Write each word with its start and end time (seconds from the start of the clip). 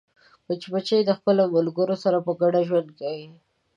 مچمچۍ 0.47 1.01
د 1.05 1.11
خپلو 1.19 1.43
ملګرو 1.55 1.95
سره 2.03 2.17
په 2.25 2.31
ګډه 2.41 2.59
ژوند 2.67 2.89
کوي 2.99 3.27